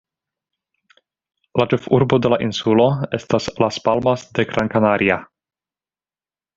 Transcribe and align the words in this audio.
La 1.61 1.67
ĉefurbo 1.73 2.19
de 2.25 2.33
la 2.35 2.41
insulo 2.47 2.89
estas 3.21 3.53
Las 3.65 3.81
Palmas 3.87 4.27
de 4.41 4.51
Gran 4.53 4.77
Canaria. 4.77 5.23